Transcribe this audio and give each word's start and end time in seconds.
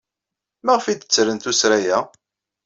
Maɣef 0.65 0.85
ay 0.85 0.95
d-ttren 0.97 1.37
tuttra-a? 1.39 1.99